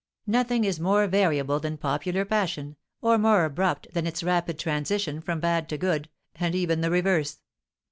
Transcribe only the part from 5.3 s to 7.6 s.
bad to good, and even the reverse.